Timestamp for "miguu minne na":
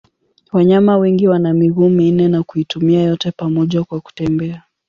1.53-2.43